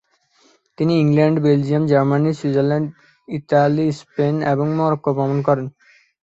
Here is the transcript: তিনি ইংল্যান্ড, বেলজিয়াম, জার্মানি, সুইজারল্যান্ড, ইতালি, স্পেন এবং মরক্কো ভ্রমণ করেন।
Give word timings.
তিনি 0.77 0.93
ইংল্যান্ড, 1.03 1.37
বেলজিয়াম, 1.45 1.83
জার্মানি, 1.87 2.31
সুইজারল্যান্ড, 2.39 2.87
ইতালি, 3.27 3.87
স্পেন 3.99 4.35
এবং 4.53 4.67
মরক্কো 4.77 5.11
ভ্রমণ 5.17 5.39
করেন। 5.47 5.67